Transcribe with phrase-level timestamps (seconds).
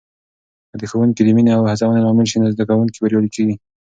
[0.79, 3.55] که ښوونکې د مینې او هڅونې لامل سي، نو زده کوونکي بریالي کېږي.